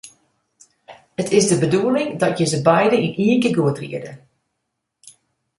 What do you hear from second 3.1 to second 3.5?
ien